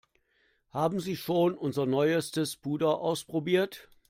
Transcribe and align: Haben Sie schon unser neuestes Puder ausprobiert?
Haben 0.71 0.99
Sie 0.99 1.15
schon 1.15 1.53
unser 1.55 1.85
neuestes 1.85 2.55
Puder 2.55 2.97
ausprobiert? 3.01 3.87